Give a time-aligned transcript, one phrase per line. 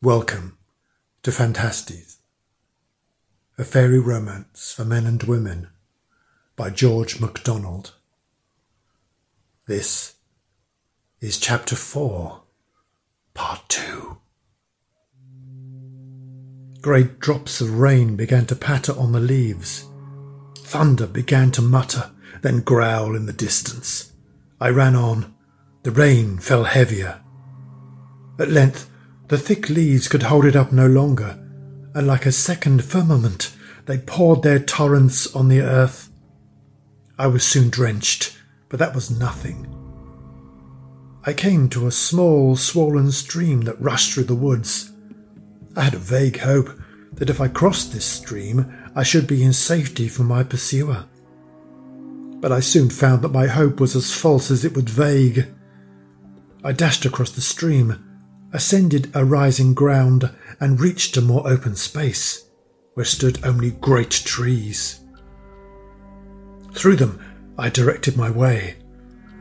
[0.00, 0.56] Welcome
[1.24, 2.18] to Phantastes,
[3.58, 5.70] a fairy romance for men and women
[6.54, 7.94] by George MacDonald.
[9.66, 10.14] This
[11.20, 12.42] is Chapter 4,
[13.34, 14.18] Part 2.
[16.80, 19.84] Great drops of rain began to patter on the leaves.
[20.58, 22.12] Thunder began to mutter,
[22.42, 24.12] then growl in the distance.
[24.60, 25.34] I ran on.
[25.82, 27.20] The rain fell heavier.
[28.38, 28.87] At length,
[29.28, 31.38] the thick leaves could hold it up no longer,
[31.94, 33.54] and like a second firmament,
[33.84, 36.10] they poured their torrents on the earth.
[37.18, 38.38] I was soon drenched,
[38.70, 39.66] but that was nothing.
[41.24, 44.92] I came to a small, swollen stream that rushed through the woods.
[45.76, 46.70] I had a vague hope
[47.12, 51.04] that if I crossed this stream, I should be in safety from my pursuer.
[52.40, 55.48] But I soon found that my hope was as false as it was vague.
[56.64, 58.04] I dashed across the stream
[58.52, 60.30] ascended a rising ground,
[60.60, 62.48] and reached a more open space,
[62.94, 65.00] where stood only great trees.
[66.72, 67.20] Through them
[67.58, 68.76] I directed my way,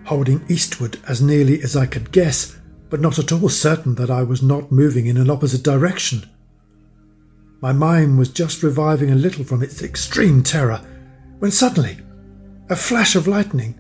[0.06, 2.58] holding eastward as nearly as I could guess,
[2.90, 6.30] but not at all certain that I was not moving in an opposite direction.
[7.62, 10.82] My mind was just reviving a little from its extreme terror,
[11.40, 11.98] when suddenly
[12.70, 13.80] a flash of lightning,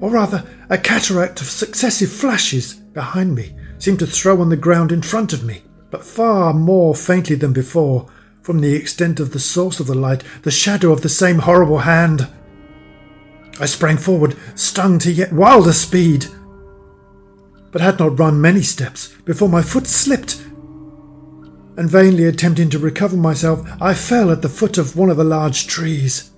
[0.00, 4.92] or rather a cataract of successive flashes behind me, seemed to throw on the ground
[4.92, 8.08] in front of me, but far more faintly than before,
[8.42, 11.78] from the extent of the source of the light, the shadow of the same horrible
[11.78, 12.28] hand.
[13.58, 16.26] I sprang forward, stung to yet wilder speed,
[17.72, 20.42] but had not run many steps before my foot slipped,
[21.76, 25.24] and vainly attempting to recover myself, I fell at the foot of one of the
[25.24, 26.30] large trees.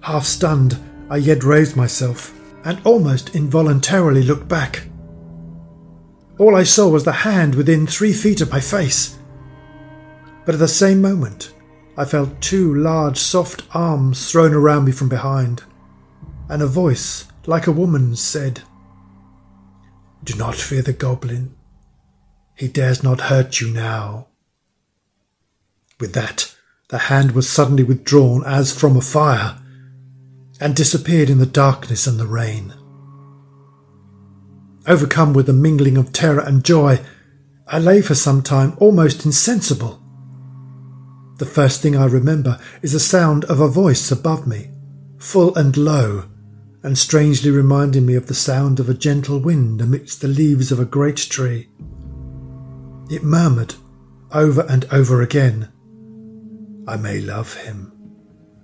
[0.00, 0.78] Half stunned,
[1.10, 2.32] I yet raised myself,
[2.64, 4.88] and almost involuntarily looked back.
[6.38, 9.18] All I saw was the hand within three feet of my face.
[10.46, 11.52] But at the same moment,
[11.96, 15.64] I felt two large, soft arms thrown around me from behind,
[16.48, 18.62] and a voice, like a woman's, said,
[20.22, 21.56] Do not fear the goblin.
[22.54, 24.28] He dares not hurt you now.
[25.98, 26.54] With that,
[26.88, 29.58] the hand was suddenly withdrawn as from a fire,
[30.60, 32.74] and disappeared in the darkness and the rain.
[34.88, 37.00] Overcome with a mingling of terror and joy,
[37.66, 40.02] I lay for some time almost insensible.
[41.36, 44.70] The first thing I remember is the sound of a voice above me,
[45.18, 46.24] full and low,
[46.82, 50.80] and strangely reminding me of the sound of a gentle wind amidst the leaves of
[50.80, 51.68] a great tree.
[53.10, 53.74] It murmured
[54.32, 55.68] over and over again,
[56.88, 57.92] I may love him,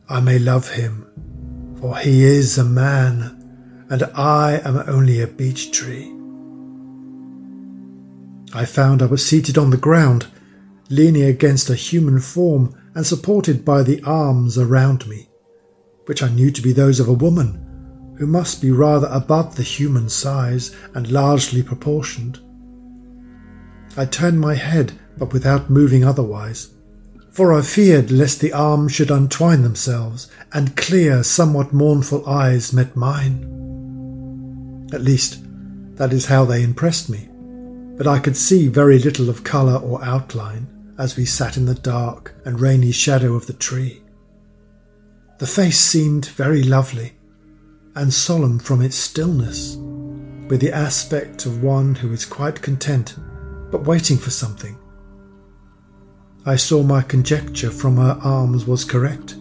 [0.09, 1.07] I may love him,
[1.79, 6.14] for he is a man, and I am only a beech tree.
[8.57, 10.29] I found I was seated on the ground,
[10.89, 15.29] leaning against a human form and supported by the arms around me,
[16.07, 19.65] which I knew to be those of a woman, who must be rather above the
[19.65, 22.39] human size and largely proportioned.
[23.97, 26.69] I turned my head, but without moving otherwise,
[27.33, 32.95] for I feared lest the arms should untwine themselves, and clear, somewhat mournful eyes met
[32.95, 33.51] mine.
[34.93, 35.41] At least,
[35.97, 37.31] that is how they impressed me
[37.97, 41.75] but I could see very little of colour or outline as we sat in the
[41.75, 44.03] dark and rainy shadow of the tree.
[45.39, 47.15] The face seemed very lovely
[47.97, 49.77] and solemn from its stillness,
[50.49, 53.17] with the aspect of one who is quite content
[53.71, 54.79] but waiting for something.
[56.47, 59.35] I saw my conjecture from her arms was correct.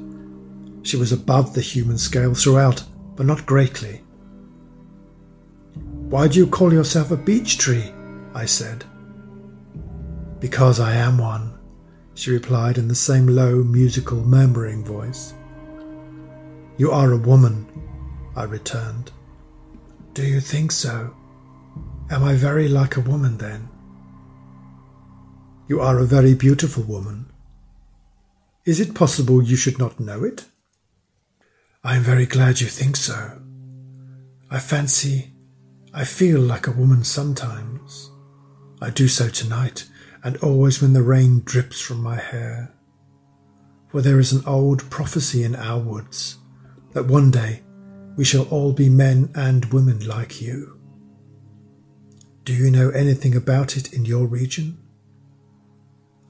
[0.81, 2.83] She was above the human scale throughout,
[3.15, 4.01] but not greatly.
[6.09, 7.92] Why do you call yourself a beech tree?
[8.33, 8.85] I said.
[10.39, 11.53] Because I am one,
[12.15, 15.33] she replied in the same low, musical, murmuring voice.
[16.77, 17.67] You are a woman,
[18.35, 19.11] I returned.
[20.13, 21.15] Do you think so?
[22.09, 23.69] Am I very like a woman then?
[25.67, 27.31] You are a very beautiful woman.
[28.65, 30.45] Is it possible you should not know it?
[31.83, 33.41] I am very glad you think so.
[34.49, 35.33] I fancy
[35.95, 38.09] I feel like a woman sometimes.
[38.83, 39.87] I do so tonight,
[40.25, 42.73] and always when the rain drips from my hair.
[43.87, 46.37] For there is an old prophecy in our woods
[46.91, 47.61] that one day
[48.17, 50.81] we shall all be men and women like you.
[52.43, 54.77] Do you know anything about it in your region?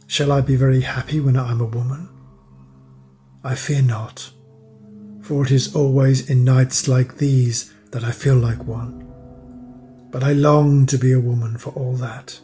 [0.06, 2.08] Shall I be very happy when I am a woman?
[3.44, 4.30] I fear not,
[5.24, 9.13] for it is always in nights like these that I feel like one
[10.14, 12.40] but I long to be a woman for all that.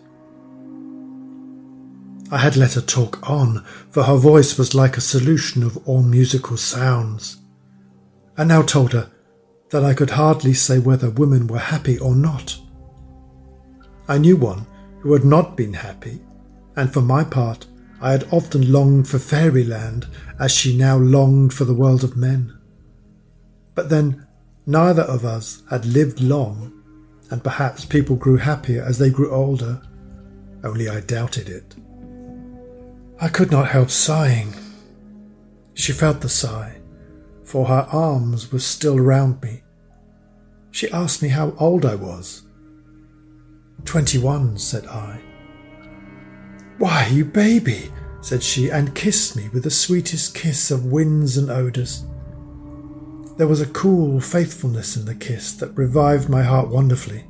[2.32, 6.02] I had let her talk on, for her voice was like a solution of all
[6.02, 7.38] musical sounds.
[8.36, 9.12] I now told her
[9.70, 12.60] that I could hardly say whether women were happy or not.
[14.08, 14.66] I knew one
[15.02, 16.22] who had not been happy,
[16.76, 17.68] and for my part,
[18.02, 20.08] I had often longed for fairyland
[20.40, 22.58] as she now longed for the world of men.
[23.76, 24.26] But then,
[24.66, 26.79] neither of us had lived long,
[27.30, 29.82] and perhaps people grew happier as they grew older,
[30.64, 31.76] only I doubted it.
[33.22, 34.54] I could not help sighing.
[35.74, 36.78] She felt the sigh,
[37.44, 39.62] for her arms were still round me.
[40.72, 42.44] She asked me how old I was.
[43.86, 45.22] Twenty one, said I.
[46.78, 47.92] Why, you baby,
[48.22, 52.04] said she, and kissed me with the sweetest kiss of winds and odours.
[53.40, 57.26] There was a cool faithfulness in the kiss that revived my heart wonderfully.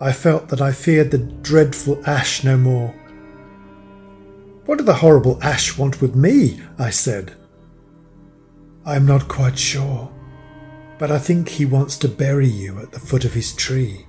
[0.00, 2.92] I felt that I feared the dreadful ash no more
[4.66, 6.60] what did the horrible Ash want with me?
[6.78, 7.34] I said.
[8.86, 10.10] I am not quite sure,
[10.98, 14.06] but I think he wants to bury you at the foot of his tree.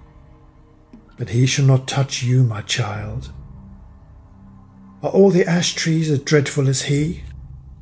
[1.17, 3.31] But he shall not touch you, my child.
[5.03, 7.23] Are all the ash trees as dreadful as he?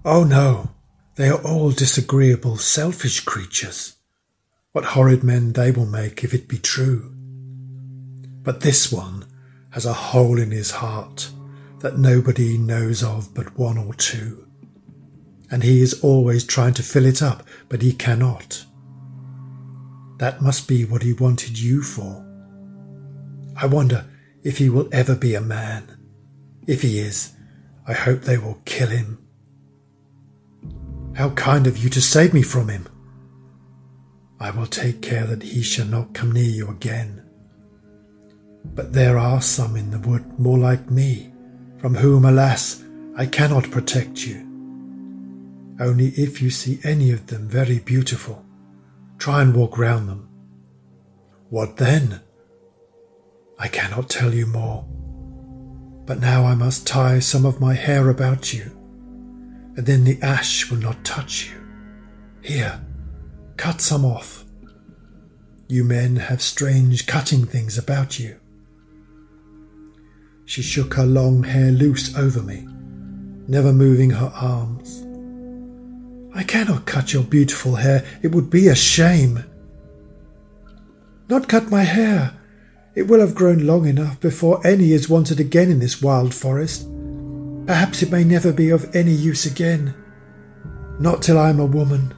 [0.03, 0.71] Oh no,
[1.15, 3.95] they are all disagreeable, selfish creatures.
[4.71, 7.13] What horrid men they will make if it be true.
[8.41, 9.25] But this one
[9.71, 11.29] has a hole in his heart
[11.79, 14.47] that nobody knows of but one or two.
[15.51, 18.65] And he is always trying to fill it up, but he cannot.
[20.17, 22.25] That must be what he wanted you for.
[23.55, 24.05] I wonder
[24.43, 25.97] if he will ever be a man.
[26.65, 27.33] If he is,
[27.87, 29.22] I hope they will kill him.
[31.15, 32.87] How kind of you to save me from him.
[34.39, 37.23] I will take care that he shall not come near you again.
[38.65, 41.31] But there are some in the wood more like me
[41.77, 42.81] from whom, alas,
[43.15, 44.37] I cannot protect you.
[45.79, 48.45] Only if you see any of them very beautiful,
[49.17, 50.29] try and walk round them.
[51.49, 52.21] What then?
[53.59, 54.85] I cannot tell you more.
[56.05, 58.71] But now I must tie some of my hair about you,
[59.75, 61.57] and then the ash will not touch you.
[62.41, 62.81] Here,
[63.57, 64.45] cut some off.
[65.67, 68.39] You men have strange cutting things about you.
[70.45, 72.67] She shook her long hair loose over me,
[73.47, 75.05] never moving her arms.
[76.35, 79.43] I cannot cut your beautiful hair, it would be a shame.
[81.29, 82.37] Not cut my hair.
[82.95, 86.87] It will have grown long enough before any is wanted again in this wild forest.
[87.65, 89.93] Perhaps it may never be of any use again.
[90.99, 92.13] Not till I am a woman.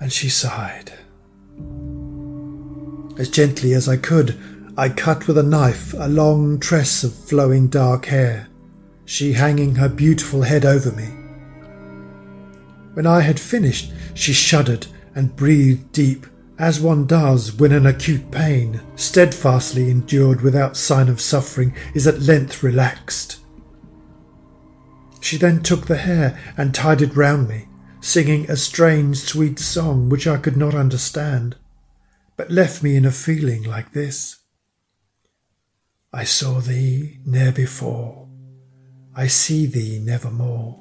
[0.00, 0.92] And she sighed.
[3.18, 4.38] As gently as I could,
[4.76, 8.48] I cut with a knife a long tress of flowing dark hair,
[9.04, 11.08] she hanging her beautiful head over me.
[12.94, 16.26] When I had finished, she shuddered and breathed deep,
[16.60, 22.20] as one does when an acute pain, steadfastly endured without sign of suffering, is at
[22.20, 23.38] length relaxed.
[25.20, 27.68] She then took the hair and tied it round me,
[28.00, 31.56] singing a strange, sweet song which I could not understand,
[32.36, 34.38] but left me in a feeling like this.
[36.12, 38.28] I saw thee ne'er before,
[39.14, 40.78] I see thee nevermore.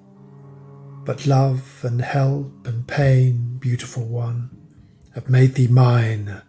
[1.03, 4.51] But love and help and pain, beautiful one,
[5.15, 6.41] have made thee mine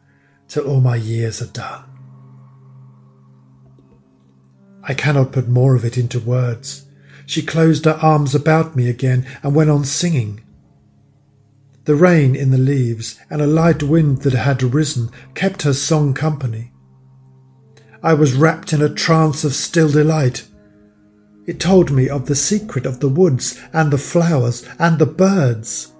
[0.48, 1.84] till all my years are done.
[4.82, 6.87] I cannot put more of it into words.
[7.28, 10.40] She closed her arms about me again and went on singing.
[11.84, 16.14] The rain in the leaves and a light wind that had arisen kept her song
[16.14, 16.72] company.
[18.02, 20.46] I was wrapped in a trance of still delight.
[21.44, 25.92] It told me of the secret of the woods and the flowers and the birds.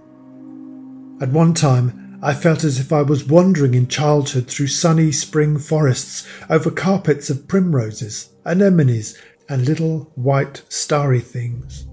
[1.20, 5.58] At one time, I felt as if I was wandering in childhood through sunny spring
[5.58, 9.14] forests over carpets of primroses, anemones,
[9.49, 11.87] and little white starry things.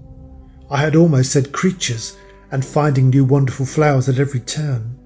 [0.70, 2.16] I had almost said creatures,
[2.50, 4.98] and finding new wonderful flowers at every turn.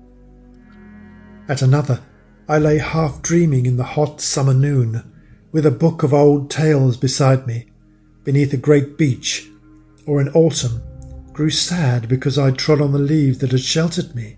[1.48, 2.00] At another,
[2.48, 5.02] I lay half dreaming in the hot summer noon,
[5.52, 7.70] with a book of old tales beside me,
[8.24, 9.48] beneath a great beech,
[10.06, 10.82] or in autumn
[11.32, 14.36] grew sad because I trod on the leaves that had sheltered me,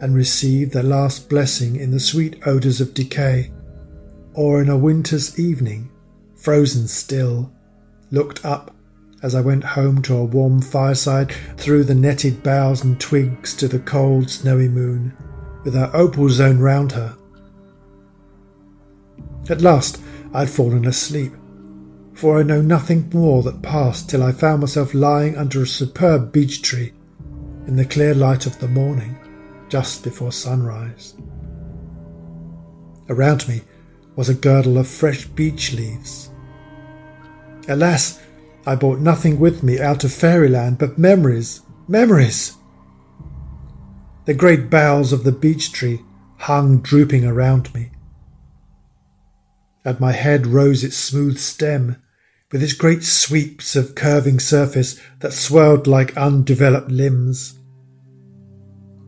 [0.00, 3.52] and received their last blessing in the sweet odours of decay,
[4.34, 5.90] or in a winter's evening,
[6.44, 7.50] frozen still,
[8.10, 8.76] looked up
[9.22, 13.66] as I went home to a warm fireside through the netted boughs and twigs to
[13.66, 15.16] the cold snowy moon
[15.64, 17.16] with her opal zone round her.
[19.48, 19.98] At last
[20.34, 21.32] I had fallen asleep,
[22.12, 26.30] for I know nothing more that passed till I found myself lying under a superb
[26.30, 26.92] beech tree
[27.66, 29.16] in the clear light of the morning,
[29.70, 31.14] just before sunrise.
[33.08, 33.62] Around me
[34.14, 36.30] was a girdle of fresh beech leaves.
[37.68, 38.20] Alas,
[38.66, 42.56] I brought nothing with me out of fairyland but memories, memories!
[44.26, 46.00] The great boughs of the beech tree
[46.38, 47.90] hung drooping around me.
[49.84, 51.96] At my head rose its smooth stem,
[52.50, 57.58] with its great sweeps of curving surface that swelled like undeveloped limbs.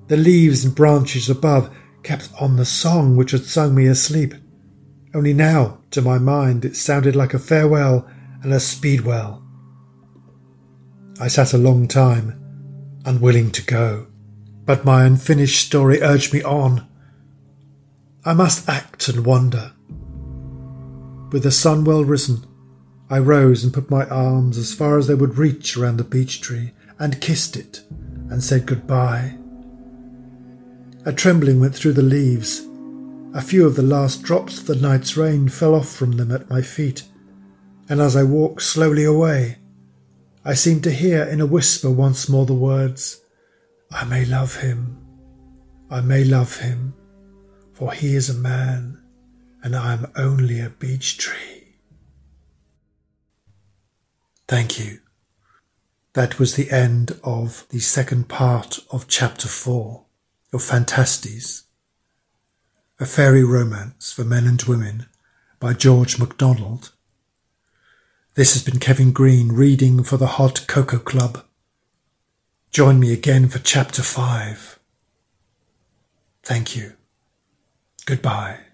[0.09, 4.35] The leaves and branches above kept on the song which had sung me asleep.
[5.15, 8.07] Only now, to my mind, it sounded like a farewell
[8.47, 9.43] and a speedwell.
[11.21, 12.41] I sat a long time,
[13.05, 14.07] unwilling to go,
[14.65, 16.87] but my unfinished story urged me on.
[18.25, 19.73] I must act and wander.
[21.33, 22.47] With the sun well risen,
[23.11, 26.41] I rose and put my arms as far as they would reach around the beech
[26.41, 27.83] tree and kissed it
[28.31, 29.37] and said goodbye.
[31.05, 32.65] A trembling went through the leaves.
[33.35, 36.49] A few of the last drops of the night's rain fell off from them at
[36.49, 37.03] my feet,
[37.89, 39.59] and as I walked slowly away,
[40.45, 43.21] I seemed to hear in a whisper once more the words,
[43.91, 44.99] I may love him,
[45.91, 46.95] I may love him,
[47.73, 49.03] for he is a man,
[49.63, 51.77] and I am only a beech tree.
[54.49, 55.01] Thank you.
[56.13, 60.07] That was the end of the second part of chapter four
[60.53, 61.65] of Phantastes,
[62.99, 65.07] a fairy romance for men and women
[65.61, 66.93] by George MacDonald.
[68.37, 71.43] This has been Kevin Green reading for the Hot Cocoa Club.
[72.71, 74.79] Join me again for chapter five.
[76.43, 76.93] Thank you.
[78.05, 78.66] Goodbye.